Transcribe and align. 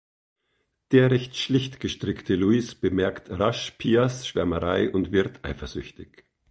Der 0.93 1.11
recht 1.11 1.37
schlicht 1.37 1.79
gestrickte 1.79 2.33
Louis 2.33 2.73
bemerkt 2.73 3.29
rasch 3.29 3.69
Pias 3.77 4.27
Schwärmerei 4.27 4.89
und 4.89 5.11
wird 5.11 5.45
eifersüchtig. 5.45 6.25